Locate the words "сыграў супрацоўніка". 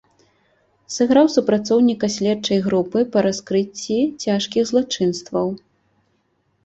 0.93-2.09